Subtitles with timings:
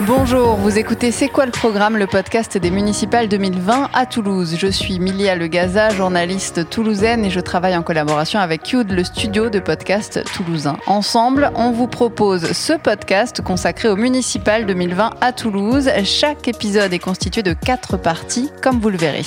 [0.00, 4.56] Bonjour, vous écoutez C'est quoi le programme, le podcast des municipales 2020 à Toulouse.
[4.58, 9.48] Je suis Milia Legaza, journaliste toulousaine et je travaille en collaboration avec Cube, le studio
[9.50, 10.76] de podcast toulousain.
[10.86, 15.88] Ensemble, on vous propose ce podcast consacré aux municipales 2020 à Toulouse.
[16.04, 19.26] Chaque épisode est constitué de quatre parties, comme vous le verrez.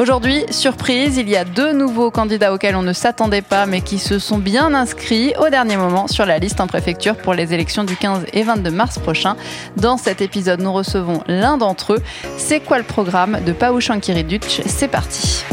[0.00, 3.98] Aujourd'hui, surprise, il y a deux nouveaux candidats auxquels on ne s'attendait pas mais qui
[3.98, 7.84] se sont bien inscrits au dernier moment sur la liste en préfecture pour les élections
[7.84, 9.36] du 15 et 22 mars prochain.
[9.76, 12.02] Dans cet épisode, nous recevons l'un d'entre eux.
[12.36, 15.44] C'est quoi le programme de Pau Shankiriduch C'est parti.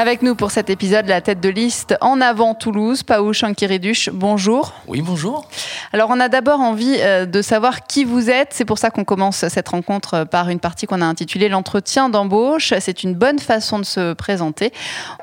[0.00, 4.10] Avec nous pour cet épisode, la tête de liste en avant Toulouse, Pau Shankiriduch.
[4.12, 4.72] Bonjour.
[4.86, 5.48] Oui, bonjour.
[5.92, 8.50] Alors, on a d'abord envie euh, de savoir qui vous êtes.
[8.52, 12.10] C'est pour ça qu'on commence cette rencontre euh, par une partie qu'on a intitulée l'entretien
[12.10, 12.74] d'embauche.
[12.78, 14.72] C'est une bonne façon de se présenter.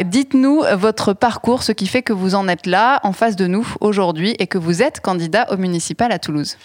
[0.03, 3.65] Dites-nous votre parcours, ce qui fait que vous en êtes là, en face de nous
[3.79, 6.57] aujourd'hui, et que vous êtes candidat au municipal à Toulouse.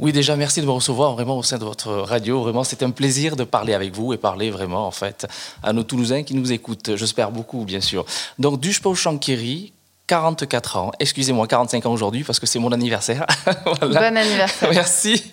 [0.00, 2.42] Oui, déjà, merci de me recevoir vraiment au sein de votre radio.
[2.42, 5.26] Vraiment, c'est un plaisir de parler avec vous et parler vraiment, en fait,
[5.62, 6.96] à nos Toulousains qui nous écoutent.
[6.96, 8.04] J'espère beaucoup, bien sûr.
[8.38, 8.60] Donc,
[8.94, 9.73] Shankiri,
[10.06, 10.92] 44 ans.
[11.00, 13.26] Excusez-moi, 45 ans aujourd'hui parce que c'est mon anniversaire.
[13.64, 14.10] Voilà.
[14.10, 14.70] Bon anniversaire.
[14.72, 15.24] Merci.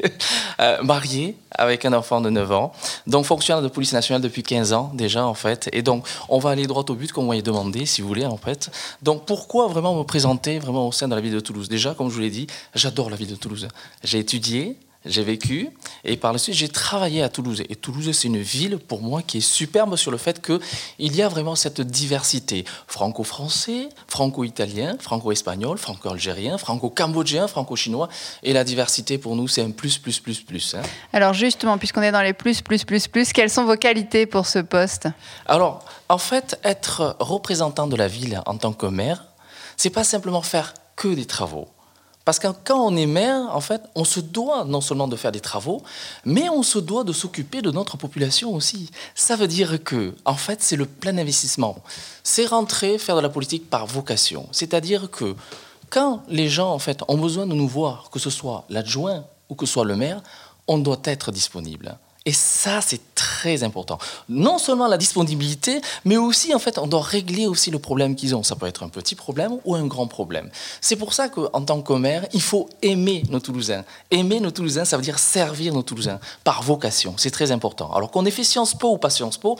[0.59, 2.71] Euh, marié avec un enfant de 9 ans.
[3.07, 5.69] Donc, fonctionnaire de police nationale depuis 15 ans déjà, en fait.
[5.73, 8.25] Et donc, on va aller droit au but, comme vous m'avez demandé, si vous voulez,
[8.25, 8.69] en fait.
[9.01, 11.67] Donc, pourquoi vraiment me présenter vraiment au sein de la ville de Toulouse?
[11.67, 13.67] Déjà, comme je vous l'ai dit, j'adore la ville de Toulouse.
[14.03, 15.69] J'ai étudié, j'ai vécu
[16.03, 17.63] et par la suite j'ai travaillé à Toulouse.
[17.69, 21.21] Et Toulouse, c'est une ville pour moi qui est superbe sur le fait qu'il y
[21.21, 28.09] a vraiment cette diversité franco-français, franco-italien, franco-espagnol, franco-algérien, franco-cambodgien, franco-chinois.
[28.43, 30.75] Et la diversité pour nous, c'est un plus, plus, plus, plus.
[30.75, 30.81] hein.
[31.13, 34.45] Alors justement, puisqu'on est dans les plus, plus, plus, plus, quelles sont vos qualités pour
[34.45, 35.07] ce poste?
[35.45, 39.25] Alors, en fait, être représentant de la ville en tant que maire,
[39.77, 41.67] c'est pas simplement faire que des travaux.
[42.31, 45.33] Parce que quand on est maire, en fait, on se doit non seulement de faire
[45.33, 45.83] des travaux,
[46.23, 48.89] mais on se doit de s'occuper de notre population aussi.
[49.15, 51.75] Ça veut dire que, en fait, c'est le plein investissement.
[52.23, 54.47] C'est rentrer, faire de la politique par vocation.
[54.53, 55.35] C'est-à-dire que
[55.89, 59.55] quand les gens, en fait, ont besoin de nous voir, que ce soit l'adjoint ou
[59.55, 60.23] que ce soit le maire,
[60.69, 61.97] on doit être disponible.
[62.25, 63.97] Et ça, c'est très important.
[64.29, 68.35] Non seulement la disponibilité, mais aussi, en fait, on doit régler aussi le problème qu'ils
[68.35, 68.43] ont.
[68.43, 70.51] Ça peut être un petit problème ou un grand problème.
[70.81, 73.83] C'est pour ça qu'en tant que maire, il faut aimer nos Toulousains.
[74.11, 77.15] Aimer nos Toulousains, ça veut dire servir nos Toulousains par vocation.
[77.17, 77.91] C'est très important.
[77.91, 79.57] Alors qu'on ait fait Sciences Po ou pas Sciences Po,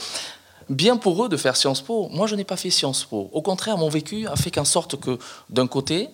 [0.70, 2.10] bien pour eux de faire Sciences Po.
[2.12, 3.28] Moi, je n'ai pas fait Sciences Po.
[3.34, 5.18] Au contraire, mon vécu a fait qu'en sorte que,
[5.50, 6.10] d'un côté,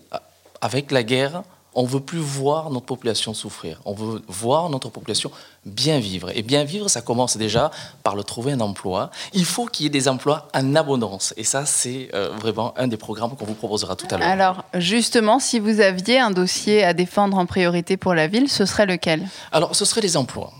[0.61, 1.43] avec la guerre,
[1.79, 3.79] on veut plus voir notre population souffrir.
[3.85, 5.29] On veut voir notre population
[5.67, 6.31] bien vivre.
[6.35, 7.71] Et bien vivre, ça commence déjà
[8.03, 9.11] par le trouver un emploi.
[9.33, 11.33] Il faut qu'il y ait des emplois en abondance.
[11.37, 14.27] Et ça, c'est euh, vraiment un des programmes qu'on vous proposera tout à l'heure.
[14.27, 18.65] Alors justement, si vous aviez un dossier à défendre en priorité pour la ville, ce
[18.65, 19.27] serait lequel?
[19.51, 20.51] Alors, ce serait les emplois.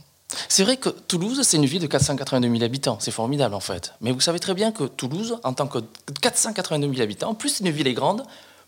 [0.50, 2.98] C'est vrai que Toulouse, c'est une ville de 482 000 habitants.
[3.00, 3.94] C'est formidable, en fait.
[4.02, 5.80] Mais vous savez très bien que Toulouse, en tant que
[6.22, 8.24] 482 000 habitants, plus une ville est grande,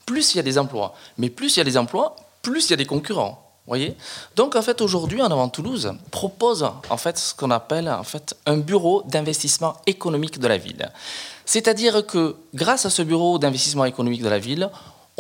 [0.05, 0.95] plus il y a des emplois.
[1.17, 3.48] Mais plus il y a des emplois, plus il y a des concurrents.
[4.35, 7.91] Donc en fait aujourd'hui, en avant Toulouse propose en fait ce qu'on appelle
[8.45, 10.89] un bureau d'investissement économique de la ville.
[11.45, 14.69] C'est-à-dire que grâce à ce bureau d'investissement économique de la ville,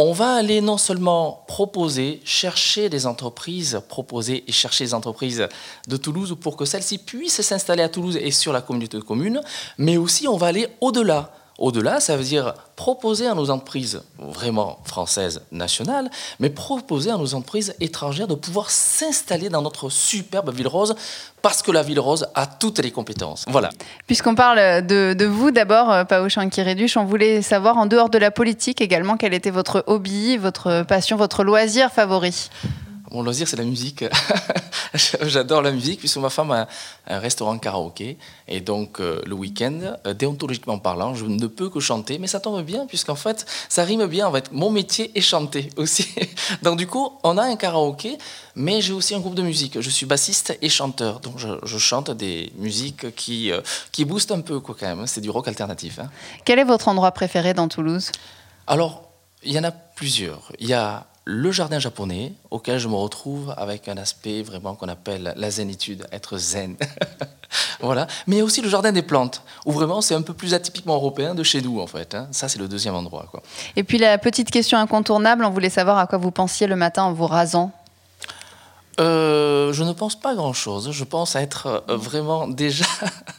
[0.01, 5.47] on va aller non seulement proposer, chercher des entreprises, proposer et chercher des entreprises
[5.87, 9.41] de Toulouse pour que celles-ci puissent s'installer à Toulouse et sur la communauté de communes,
[9.77, 11.33] mais aussi on va aller au-delà.
[11.59, 16.09] Au-delà, ça veut dire proposer à nos entreprises vraiment françaises nationales,
[16.39, 20.95] mais proposer à nos entreprises étrangères de pouvoir s'installer dans notre superbe ville rose,
[21.41, 23.43] parce que la ville rose a toutes les compétences.
[23.49, 23.71] Voilà.
[24.07, 28.31] Puisqu'on parle de, vous d'abord, euh, Pao Chankireduch, on voulait savoir en dehors de la
[28.31, 32.49] politique également quel était votre hobby, votre passion, votre loisir favori?
[33.11, 34.03] Mon loisir, c'est la musique.
[35.21, 36.67] J'adore la musique, puisque ma femme a
[37.07, 38.17] un restaurant karaoké.
[38.47, 42.19] Et donc, euh, le week-end, euh, déontologiquement parlant, je ne peux que chanter.
[42.19, 44.27] Mais ça tombe bien, puisqu'en fait, ça rime bien.
[44.27, 46.07] En fait, mon métier est chanter aussi.
[46.61, 48.17] donc, du coup, on a un karaoké,
[48.55, 49.79] mais j'ai aussi un groupe de musique.
[49.81, 51.19] Je suis bassiste et chanteur.
[51.19, 53.61] Donc, je, je chante des musiques qui, euh,
[53.91, 55.07] qui boostent un peu, quoi, quand même.
[55.07, 55.99] C'est du rock alternatif.
[55.99, 56.09] hein.
[56.45, 58.11] Quel est votre endroit préféré dans Toulouse?
[58.67, 59.03] Alors,
[59.43, 60.51] il y en a plusieurs.
[60.59, 64.87] Il y a le jardin japonais, auquel je me retrouve avec un aspect vraiment qu'on
[64.87, 66.75] appelle la zénitude, être zen.
[67.81, 68.07] voilà.
[68.25, 71.43] Mais aussi le jardin des plantes, où vraiment c'est un peu plus atypiquement européen de
[71.43, 72.15] chez nous, en fait.
[72.15, 72.27] hein.
[72.31, 73.31] Ça, c'est le deuxième endroit.
[73.75, 77.03] Et puis la petite question incontournable, on voulait savoir à quoi vous pensiez le matin
[77.03, 77.71] en vous rasant.
[78.99, 80.91] Euh, je ne pense pas grand-chose.
[80.91, 82.85] Je pense être euh, vraiment déjà.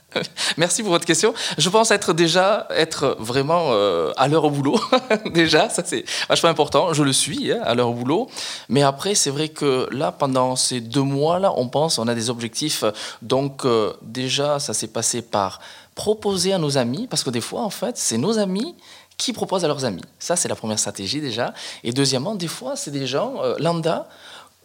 [0.56, 1.34] Merci pour votre question.
[1.58, 4.80] Je pense être déjà être vraiment euh, à l'heure au boulot.
[5.34, 6.94] déjà, ça c'est vachement important.
[6.94, 8.28] Je le suis hein, à l'heure au boulot.
[8.68, 12.30] Mais après, c'est vrai que là, pendant ces deux mois-là, on pense, on a des
[12.30, 12.84] objectifs.
[13.20, 13.66] Donc
[14.02, 15.60] déjà, ça s'est passé par
[15.94, 18.74] proposer à nos amis, parce que des fois, en fait, c'est nos amis
[19.18, 20.04] qui proposent à leurs amis.
[20.18, 21.52] Ça, c'est la première stratégie déjà.
[21.84, 24.08] Et deuxièmement, des fois, c'est des gens lambda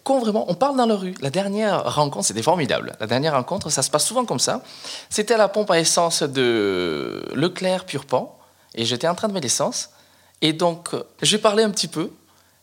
[0.05, 1.15] qu'on vraiment, on parle dans la rue.
[1.19, 2.95] La dernière rencontre, c'était formidable.
[2.99, 4.61] La dernière rencontre, ça se passe souvent comme ça.
[5.09, 8.37] C'était à la pompe à essence de Leclerc Purpan,
[8.75, 9.89] et j'étais en train de mettre l'essence.
[10.41, 12.11] Et donc, euh, j'ai parlé un petit peu.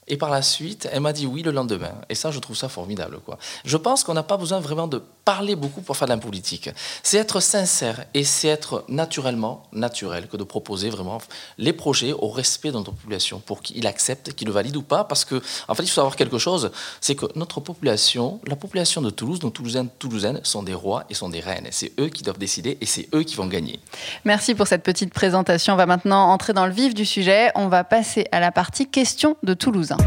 [0.09, 1.95] Et par la suite, elle m'a dit oui le lendemain.
[2.09, 3.19] Et ça, je trouve ça formidable.
[3.25, 3.39] Quoi.
[3.65, 6.71] Je pense qu'on n'a pas besoin vraiment de parler beaucoup pour faire de la politique.
[7.03, 11.19] C'est être sincère et c'est être naturellement naturel que de proposer vraiment
[11.59, 15.05] les projets au respect de notre population pour qu'il accepte, qu'il le valide ou pas.
[15.05, 16.71] Parce que, en fait, il faut savoir quelque chose,
[17.01, 21.15] c'est que notre population, la population de Toulouse, nos Toulousaines, Toulousaines sont des rois et
[21.15, 21.69] sont des reines.
[21.71, 23.79] C'est eux qui doivent décider et c'est eux qui vont gagner.
[24.25, 25.75] Merci pour cette petite présentation.
[25.75, 27.51] On va maintenant entrer dans le vif du sujet.
[27.55, 29.99] On va passer à la partie questions de Toulousains.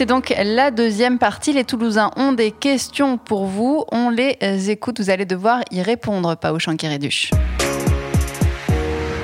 [0.00, 1.52] C'est donc la deuxième partie.
[1.52, 3.84] Les Toulousains ont des questions pour vous.
[3.92, 4.98] On les écoute.
[4.98, 7.32] Vous allez devoir y répondre, Pao Chankiréduche.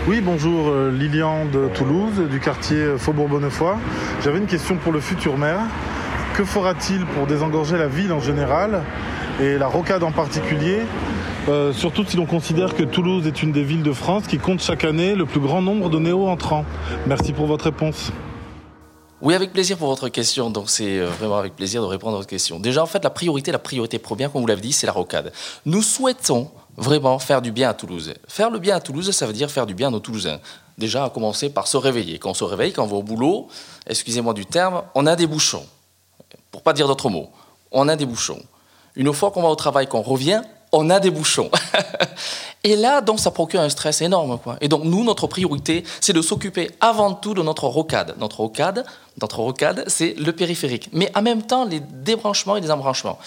[0.06, 3.76] Oui, bonjour, euh, Lilian de Toulouse, du quartier Faubourg Bonnefoy.
[4.22, 5.60] J'avais une question pour le futur maire.
[6.36, 8.82] Que fera-t-il pour désengorger la ville en général
[9.40, 10.80] et la rocade en particulier?
[11.48, 14.60] Euh, surtout si l'on considère que Toulouse est une des villes de France qui compte
[14.60, 16.66] chaque année le plus grand nombre de néo-entrants.
[17.06, 18.12] Merci pour votre réponse.
[19.26, 20.50] Oui, avec plaisir pour votre question.
[20.50, 22.60] Donc, c'est euh, vraiment avec plaisir de répondre à votre question.
[22.60, 25.32] Déjà, en fait, la priorité, la priorité première, comme vous l'avez dit, c'est la rocade.
[25.64, 28.14] Nous souhaitons vraiment faire du bien à Toulouse.
[28.28, 30.38] Faire le bien à Toulouse, ça veut dire faire du bien à nos Toulousains.
[30.78, 32.20] Déjà, à commencer par se réveiller.
[32.20, 33.48] Quand on se réveille, quand on va au boulot,
[33.88, 35.66] excusez-moi du terme, on a des bouchons.
[36.52, 37.30] Pour pas dire d'autres mots,
[37.72, 38.40] on a des bouchons.
[38.94, 40.42] Une fois qu'on va au travail, qu'on revient,
[40.76, 41.50] on a des bouchons.
[42.64, 44.38] Et là, donc, ça procure un stress énorme.
[44.60, 48.14] Et donc, nous, notre priorité, c'est de s'occuper avant tout de notre rocade.
[48.18, 48.84] Notre rocade,
[49.20, 50.88] notre rocade, c'est le périphérique.
[50.92, 53.18] Mais en même temps, les débranchements et les embranchements.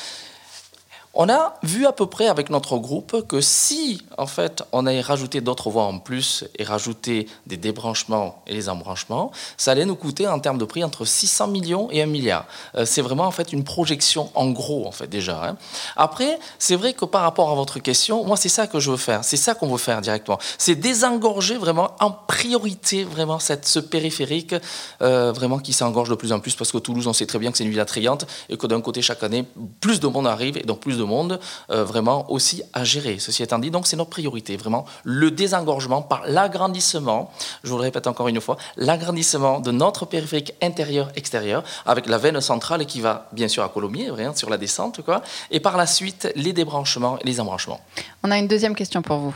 [1.16, 5.02] On a vu à peu près avec notre groupe que si, en fait, on avait
[5.02, 9.96] rajouté d'autres voies en plus et rajouté des débranchements et les embranchements, ça allait nous
[9.96, 12.46] coûter en termes de prix entre 600 millions et 1 milliard.
[12.76, 15.44] Euh, c'est vraiment, en fait, une projection en gros, en fait, déjà.
[15.44, 15.58] Hein.
[15.98, 18.98] Après, c'est vrai que par rapport à votre question, moi, c'est ça que je veux
[18.98, 19.24] faire.
[19.24, 20.38] C'est ça qu'on veut faire directement.
[20.60, 24.54] C'est désengorger vraiment en priorité, vraiment, cette, ce périphérique,
[25.02, 27.52] euh, vraiment, qui s'engorge de plus en plus parce que Toulouse, on sait très bien
[27.52, 29.44] que c'est une ville attrayante et que d'un côté, chaque année,
[29.82, 31.40] plus de monde arrive et donc plus de monde
[31.70, 33.18] euh, vraiment aussi à gérer.
[33.20, 37.32] Ceci étant dit, donc c'est notre priorité, vraiment le désengorgement par l'agrandissement,
[37.64, 42.40] je vous le répète encore une fois, l'agrandissement de notre périphérique intérieur-extérieur avec la veine
[42.40, 45.22] centrale qui va bien sûr à Colomiers, rien sur la descente, quoi,
[45.52, 47.82] et par la suite les débranchements et les embranchements.
[48.24, 49.36] On a une deuxième question pour vous.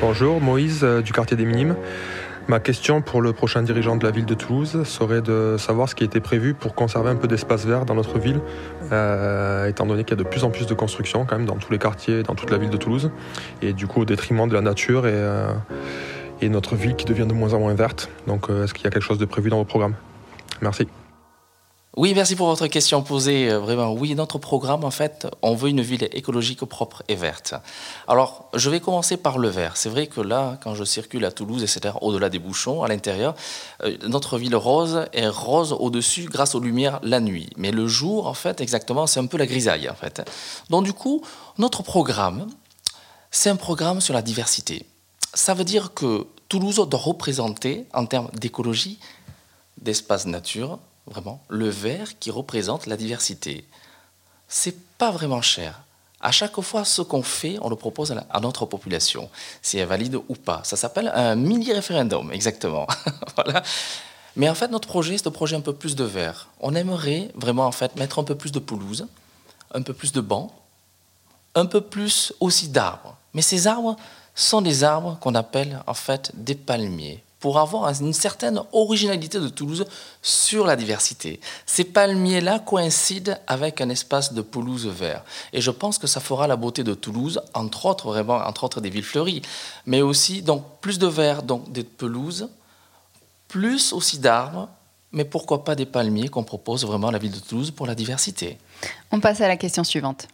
[0.00, 1.76] Bonjour, Moïse euh, du quartier des Minimes.
[2.48, 5.96] Ma question pour le prochain dirigeant de la ville de Toulouse serait de savoir ce
[5.96, 8.40] qui été prévu pour conserver un peu d'espace vert dans notre ville,
[8.92, 11.56] euh, étant donné qu'il y a de plus en plus de constructions quand même dans
[11.56, 13.10] tous les quartiers, dans toute la ville de Toulouse,
[13.62, 15.48] et du coup au détriment de la nature et, euh,
[16.42, 18.10] notre ville qui devient de moins en moins verte.
[18.28, 19.94] Donc euh, est-ce qu'il y a quelque chose de prévu dans vos programmes?
[20.62, 20.86] Merci.
[21.98, 23.50] Oui, merci pour votre question posée.
[23.50, 27.54] Euh, vraiment, oui, notre programme, en fait, on veut une ville écologique, propre et verte.
[28.06, 29.78] Alors, je vais commencer par le vert.
[29.78, 33.34] C'est vrai que là, quand je circule à Toulouse, etc., au-delà des bouchons, à l'intérieur,
[33.82, 37.48] euh, notre ville rose est rose au-dessus grâce aux lumières la nuit.
[37.56, 40.20] Mais le jour, en fait, exactement, c'est un peu la grisaille, en fait.
[40.68, 41.22] Donc, du coup,
[41.56, 42.46] notre programme,
[43.30, 44.84] c'est un programme sur la diversité.
[45.32, 48.98] Ça veut dire que Toulouse doit représenter, en termes d'écologie,
[49.80, 53.64] d'espace nature, vraiment, le vert qui représente la diversité.
[54.48, 55.82] C'est pas vraiment cher.
[56.20, 59.28] À chaque fois, ce qu'on fait, on le propose à, notre population,
[59.62, 60.62] si elle valide ou pas.
[60.64, 62.86] Ça s'appelle un mini-référendum, exactement.
[63.36, 63.62] voilà.
[64.34, 66.48] Mais en fait, notre projet, c'est de projet un peu plus de vert.
[66.60, 69.06] On aimerait vraiment en fait mettre un peu plus de pelouse,
[69.72, 70.50] un peu plus de bancs,
[71.54, 73.16] un peu plus aussi d'arbres.
[73.34, 73.96] Mais ces arbres
[74.34, 79.46] sont des arbres qu'on appelle en fait des palmiers pour avoir une certaine originalité de
[79.46, 79.84] Toulouse
[80.20, 81.38] sur la diversité.
[81.64, 85.22] Ces palmiers-là coïncident avec un espace de pelouse vert.
[85.52, 88.80] Et je pense que ça fera la beauté de Toulouse, entre autres, vraiment, entre autres
[88.80, 89.42] des villes fleuries.
[89.86, 92.48] Mais aussi, donc, plus de verre, donc des pelouses,
[93.46, 94.68] plus aussi d'arbres,
[95.12, 97.94] mais pourquoi pas des palmiers qu'on propose vraiment à la ville de Toulouse pour la
[97.94, 98.58] diversité.
[99.12, 100.26] On passe à la question suivante.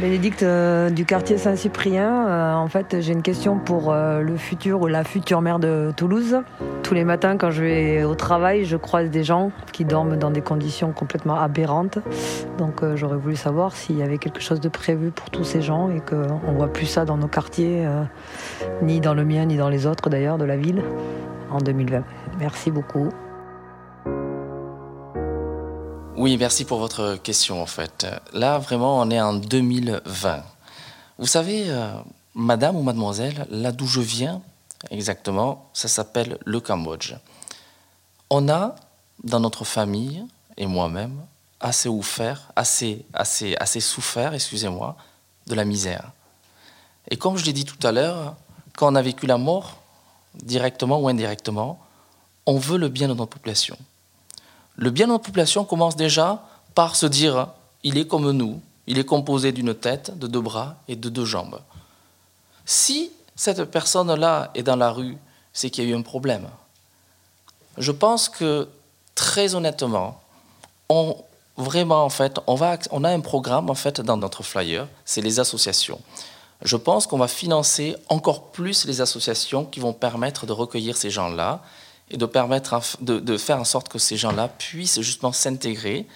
[0.00, 2.28] Bénédicte euh, du quartier Saint-Cyprien.
[2.28, 5.92] Euh, en fait, j'ai une question pour euh, le futur ou la future maire de
[5.96, 6.36] Toulouse.
[6.84, 10.30] Tous les matins, quand je vais au travail, je croise des gens qui dorment dans
[10.30, 11.98] des conditions complètement aberrantes.
[12.58, 15.90] Donc, j'aurais voulu savoir s'il y avait quelque chose de prévu pour tous ces gens
[15.90, 17.86] et qu'on voit plus ça dans nos quartiers,
[18.82, 20.82] ni dans le mien, ni dans les autres d'ailleurs de la ville,
[21.50, 22.04] en 2020.
[22.38, 23.10] Merci beaucoup.
[26.18, 28.04] Oui, merci pour votre question en fait.
[28.32, 30.42] Là, vraiment, on est en 2020.
[31.16, 31.92] Vous savez, euh,
[32.34, 34.42] madame ou mademoiselle, là d'où je viens,
[34.90, 37.14] exactement, ça s'appelle le Cambodge.
[38.30, 38.74] On a,
[39.22, 40.24] dans notre famille,
[40.56, 41.20] et moi-même,
[41.60, 41.88] assez
[42.56, 44.96] assez, assez souffert, excusez-moi,
[45.46, 46.10] de la misère.
[47.12, 48.34] Et comme je l'ai dit tout à l'heure,
[48.76, 49.76] quand on a vécu la mort,
[50.34, 51.78] directement ou indirectement,
[52.44, 53.78] on veut le bien de notre population.
[54.78, 56.40] Le bien de notre population commence déjà
[56.74, 57.48] par se dire
[57.82, 61.24] il est comme nous, il est composé d'une tête, de deux bras et de deux
[61.24, 61.60] jambes.
[62.64, 65.18] Si cette personne-là est dans la rue,
[65.52, 66.48] c'est qu'il y a eu un problème.
[67.76, 68.68] Je pense que
[69.16, 70.20] très honnêtement,
[70.88, 71.16] on
[71.56, 76.00] vraiment en fait, on a un programme en fait dans notre flyer, c'est les associations.
[76.62, 81.10] Je pense qu'on va financer encore plus les associations qui vont permettre de recueillir ces
[81.10, 81.62] gens-là
[82.10, 86.06] et de, permettre, de, faire en sorte que ces gens-là puissent justement s'intégrer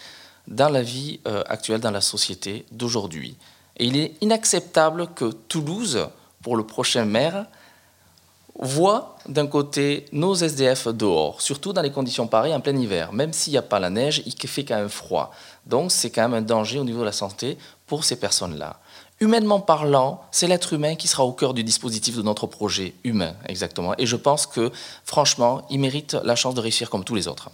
[0.49, 3.37] dans la vie euh, actuelle, dans la société d'aujourd'hui.
[3.77, 6.09] Et il est inacceptable que Toulouse,
[6.43, 7.47] pour le prochain maire,
[8.59, 13.13] voit d'un côté nos SDF dehors, surtout dans les conditions pareilles en plein hiver.
[13.13, 15.33] Même s'il n'y a pas la neige, il fait quand même froid.
[15.67, 17.57] Donc c'est quand même un danger au niveau de la santé
[17.87, 18.79] pour ces personnes-là.
[19.21, 23.35] Humainement parlant, c'est l'être humain qui sera au cœur du dispositif de notre projet humain,
[23.49, 23.95] exactement.
[23.99, 24.73] Et je pense que,
[25.05, 27.51] franchement, il mérite la chance de réussir comme tous les autres.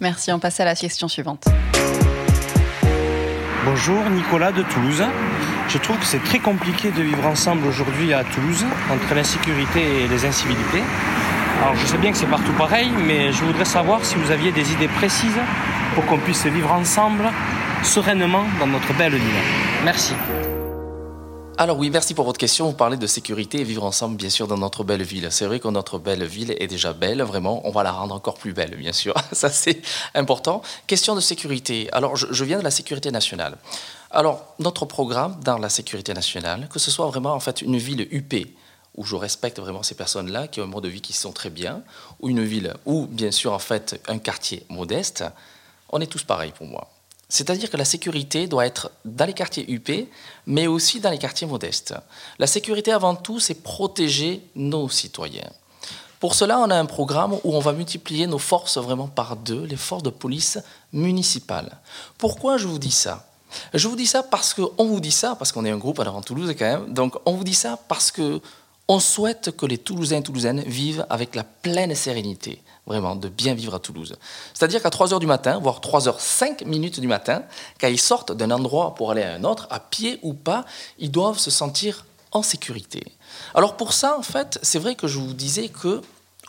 [0.00, 1.44] Merci, on passe à la question suivante.
[3.64, 5.04] Bonjour, Nicolas de Toulouse.
[5.68, 10.08] Je trouve que c'est très compliqué de vivre ensemble aujourd'hui à Toulouse, entre l'insécurité et
[10.08, 10.82] les incivilités.
[11.62, 14.52] Alors je sais bien que c'est partout pareil, mais je voudrais savoir si vous aviez
[14.52, 15.40] des idées précises
[15.94, 17.30] pour qu'on puisse vivre ensemble
[17.82, 19.42] sereinement dans notre belle ville.
[19.84, 20.12] Merci.
[21.56, 22.66] Alors oui, merci pour votre question.
[22.66, 25.28] Vous parlez de sécurité et vivre ensemble, bien sûr, dans notre belle ville.
[25.30, 27.60] C'est vrai que notre belle ville est déjà belle, vraiment.
[27.64, 29.14] On va la rendre encore plus belle, bien sûr.
[29.32, 29.80] Ça, c'est
[30.14, 30.62] important.
[30.88, 31.88] Question de sécurité.
[31.92, 33.56] Alors, je, viens de la sécurité nationale.
[34.10, 38.08] Alors, notre programme dans la sécurité nationale, que ce soit vraiment en fait une ville
[38.10, 38.34] UP,
[38.96, 41.50] où je respecte vraiment ces personnes-là qui ont un mode de vie qui sont très
[41.50, 41.82] bien,
[42.18, 45.22] ou une ville où, bien sûr, en fait, un quartier modeste,
[45.90, 46.93] on est tous pareils pour moi.
[47.28, 49.90] C'est-à-dire que la sécurité doit être dans les quartiers UP,
[50.46, 51.94] mais aussi dans les quartiers modestes.
[52.38, 55.50] La sécurité, avant tout, c'est protéger nos citoyens.
[56.20, 59.64] Pour cela, on a un programme où on va multiplier nos forces vraiment par deux,
[59.64, 60.58] les forces de police
[60.92, 61.76] municipales.
[62.16, 63.26] Pourquoi je vous dis ça?
[63.72, 66.16] Je vous dis ça parce qu'on vous dit ça, parce qu'on est un groupe alors
[66.16, 68.40] en Toulouse quand même, donc on vous dit ça parce que
[68.88, 73.54] on souhaite que les Toulousains et Toulousaines vivent avec la pleine sérénité, vraiment, de bien
[73.54, 74.16] vivre à Toulouse.
[74.52, 77.42] C'est-à-dire qu'à 3h du matin, voire 3h05 minutes du matin,
[77.80, 80.64] quand ils sortent d'un endroit pour aller à un autre, à pied ou pas,
[80.98, 83.02] ils doivent se sentir en sécurité.
[83.54, 86.02] Alors pour ça, en fait, c'est vrai que je vous disais que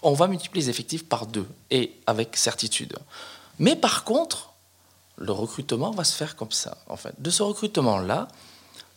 [0.04, 2.96] on va multiplier les effectifs par deux, et avec certitude.
[3.58, 4.52] Mais par contre,
[5.18, 7.16] le recrutement va se faire comme ça, en fait.
[7.20, 8.28] De ce recrutement-là,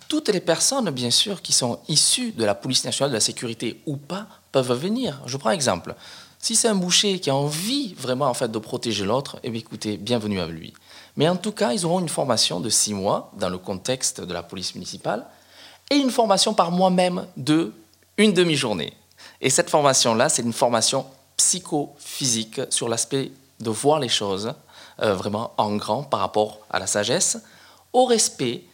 [0.09, 3.80] toutes les personnes, bien sûr, qui sont issues de la police nationale de la sécurité
[3.87, 5.21] ou pas, peuvent venir.
[5.26, 5.95] Je prends un exemple.
[6.40, 9.61] Si c'est un boucher qui a envie vraiment en fait de protéger l'autre, eh bien,
[9.61, 10.73] écoutez, bienvenue à lui.
[11.16, 14.33] Mais en tout cas, ils auront une formation de six mois dans le contexte de
[14.33, 15.26] la police municipale
[15.90, 17.73] et une formation par moi-même de
[18.18, 18.92] une demi-journée.
[19.40, 24.52] Et cette formation-là, c'est une formation psychophysique sur l'aspect de voir les choses
[25.00, 27.38] euh, vraiment en grand par rapport à la sagesse,
[27.92, 28.64] au respect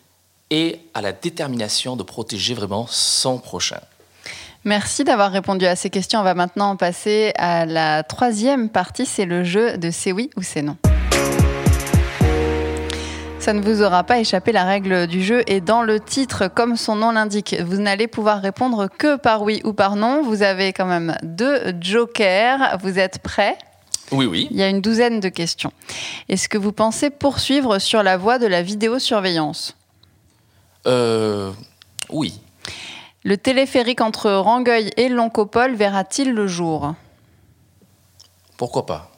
[0.51, 3.81] et à la détermination de protéger vraiment son prochain.
[4.65, 6.21] Merci d'avoir répondu à ces questions.
[6.21, 10.43] On va maintenant passer à la troisième partie, c'est le jeu de c'est oui ou
[10.43, 10.79] c'est non.
[13.39, 16.77] Ça ne vous aura pas échappé, la règle du jeu est dans le titre, comme
[16.77, 17.55] son nom l'indique.
[17.63, 20.23] Vous n'allez pouvoir répondre que par oui ou par non.
[20.23, 22.79] Vous avez quand même deux jokers.
[22.81, 23.59] Vous êtes prêts?
[24.13, 24.49] Oui, oui.
[24.51, 25.73] Il y a une douzaine de questions.
[26.31, 29.77] Est-ce que vous pensez poursuivre sur la voie de la vidéosurveillance?
[30.87, 31.53] Euh,
[32.09, 32.41] oui.
[33.27, 36.95] Le téléphérique entre Rangueil et Loncopole verra-t-il le jour?
[38.59, 39.11] Pourquoi pas?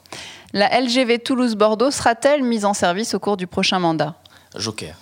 [0.53, 4.15] La LGV Toulouse-Bordeaux sera-t-elle mise en service au cours du prochain mandat?
[4.55, 4.95] Joker.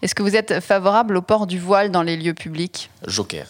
[0.00, 2.88] Est-ce que vous êtes favorable au port du voile dans les lieux publics?
[3.06, 3.48] Joker.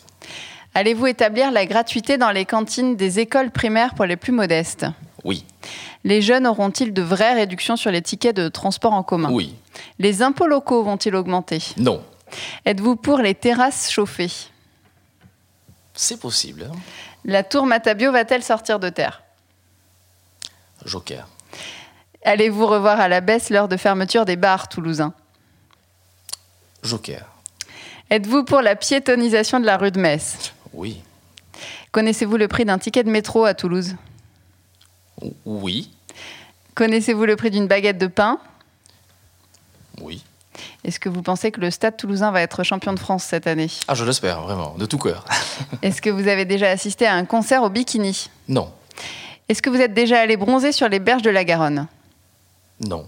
[0.75, 4.85] Allez-vous établir la gratuité dans les cantines des écoles primaires pour les plus modestes?
[5.23, 5.45] Oui.
[6.02, 9.31] Les jeunes auront-ils de vraies réductions sur les tickets de transport en commun?
[9.31, 9.55] Oui.
[10.00, 11.62] Les impôts locaux vont-ils augmenter?
[11.76, 12.02] Non.
[12.64, 14.33] Êtes-vous pour les terrasses chauffées?
[16.00, 16.71] C'est possible.
[16.73, 16.76] hein.
[17.25, 19.25] La tour Matabio va-t-elle sortir de terre?
[20.85, 21.26] Joker.
[22.25, 25.12] Allez-vous revoir à la baisse l'heure de fermeture des bars toulousains?
[26.85, 27.26] Joker.
[28.11, 30.55] Êtes-vous pour la piétonisation de la rue de Metz?
[30.73, 31.02] Oui.
[31.90, 33.97] Connaissez-vous le prix d'un ticket de métro à Toulouse?
[35.45, 35.90] Oui.
[36.76, 38.38] Connaissez-vous le prix d'une baguette de pain?
[40.00, 40.23] Oui.
[40.85, 43.71] Est-ce que vous pensez que le Stade toulousain va être champion de France cette année?
[43.88, 45.25] Ah, je l'espère, vraiment, de tout cœur.
[45.83, 48.29] Est-ce que vous avez déjà assisté à un concert au bikini?
[48.49, 48.71] Non.
[49.49, 51.87] Est-ce que vous êtes déjà allé bronzer sur les berges de la Garonne?
[52.81, 53.07] Non.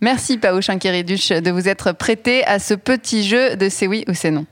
[0.00, 4.14] Merci Pao Chankiriduch de vous être prêté à ce petit jeu de c'est oui ou
[4.14, 4.44] c'est non.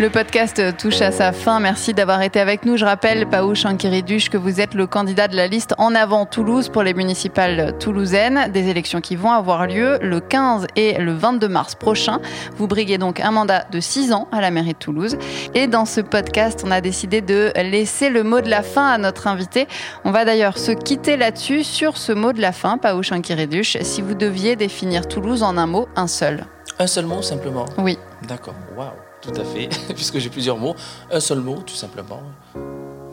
[0.00, 1.60] Le podcast touche à sa fin.
[1.60, 2.78] Merci d'avoir été avec nous.
[2.78, 6.70] Je rappelle, Pao Chankiriduch, que vous êtes le candidat de la liste En avant Toulouse
[6.70, 11.48] pour les municipales toulousaines, des élections qui vont avoir lieu le 15 et le 22
[11.48, 12.18] mars prochain.
[12.56, 15.18] Vous briguez donc un mandat de 6 ans à la mairie de Toulouse.
[15.54, 18.96] Et dans ce podcast, on a décidé de laisser le mot de la fin à
[18.96, 19.68] notre invité.
[20.06, 23.76] On va d'ailleurs se quitter là-dessus sur ce mot de la fin, Pao Chankiriduch.
[23.82, 26.46] Si vous deviez définir Toulouse en un mot, un seul.
[26.78, 27.98] Un seul mot, simplement Oui.
[28.26, 28.54] D'accord.
[28.74, 29.09] Waouh.
[29.20, 29.68] Tout à fait.
[29.94, 30.74] Puisque j'ai plusieurs mots.
[31.10, 32.22] Un seul mot, tout simplement.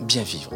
[0.02, 0.52] Bien vivre.